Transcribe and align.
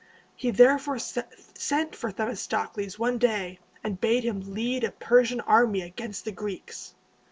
He 0.35 0.49
therefore 0.49 0.97
sent 0.97 1.95
for 1.95 2.11
Themistocles 2.11 2.97
one 2.97 3.19
day, 3.19 3.59
and 3.83 4.01
bade 4.01 4.23
him 4.23 4.55
lead 4.55 4.83
a 4.83 4.89
Persian 4.89 5.41
army 5.41 5.83
against 5.83 6.25
the 6.25 6.31
Greeks. 6.31 6.95